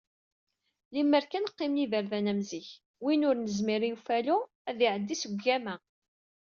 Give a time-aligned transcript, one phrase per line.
[0.95, 2.67] Limer kan qqimen yiberdan am zik,
[3.03, 4.37] win ur nezmir i ufalu
[4.69, 5.75] ad d-iεeddi seg ugama.